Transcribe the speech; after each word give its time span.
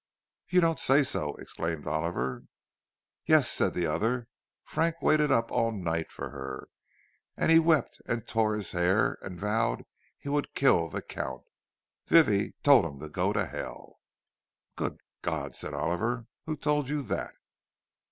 "You 0.49 0.61
don't 0.61 0.79
say 0.79 1.03
so!" 1.03 1.35
exclaimed 1.35 1.85
Oliver. 1.85 2.45
"Yes," 3.27 3.47
said 3.51 3.75
the 3.75 3.85
other. 3.85 4.29
"Frank 4.63 4.99
waited 4.99 5.31
up 5.31 5.51
all 5.51 5.71
night 5.71 6.11
for 6.11 6.31
her, 6.31 6.69
and 7.37 7.51
he 7.51 7.59
wept 7.59 8.01
and 8.07 8.25
tore 8.27 8.55
his 8.55 8.71
hair 8.71 9.19
and 9.21 9.39
vowed 9.39 9.85
he 10.17 10.27
would 10.27 10.55
kill 10.55 10.87
the 10.87 11.03
Count. 11.03 11.43
Vivie 12.07 12.55
told 12.63 12.83
him 12.83 12.99
to 12.99 13.09
go 13.09 13.31
to 13.31 13.45
hell." 13.45 13.99
"Good 14.75 14.97
God!" 15.21 15.55
said 15.55 15.75
Oliver. 15.75 16.25
"Who 16.47 16.57
told 16.57 16.89
you 16.89 17.03
that?" 17.03 17.35